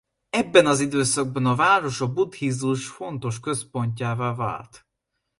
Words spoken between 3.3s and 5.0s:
központjává vált.